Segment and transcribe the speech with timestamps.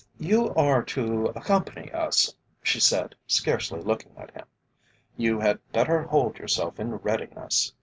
[0.19, 4.47] "If you are to accompany us," she said, scarcely looking at him,
[5.15, 7.71] "you had better hold yourself in readiness.